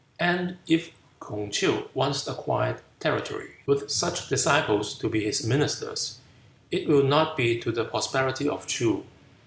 And 0.19 0.57
if 0.67 0.89
Kung 1.19 1.51
Kew 1.51 1.87
once 1.93 2.25
acquired 2.27 2.81
territory, 2.99 3.57
with 3.67 3.91
such 3.91 4.29
disciples 4.29 4.97
to 4.97 5.07
be 5.07 5.23
his 5.23 5.45
ministers, 5.45 6.17
it 6.71 6.87
will 6.87 7.03
not 7.03 7.37
be 7.37 7.59
to 7.59 7.71
the 7.71 7.85
prosperity 7.85 8.49
of 8.49 8.65
Ts'oo." 8.65 9.03